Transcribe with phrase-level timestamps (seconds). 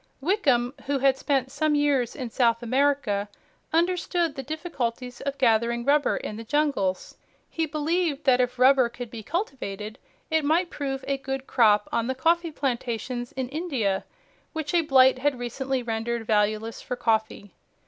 [0.19, 3.29] Wickham, who had spent some years in South America,
[3.71, 7.15] understood the difficulties of gathering rubber in the jungles.
[7.51, 9.99] He believed that if rubber could be cultivated
[10.31, 14.03] it might prove a good crop on the coffee plantations in India
[14.53, 17.53] which a blight had recently rendered valueless for coffee.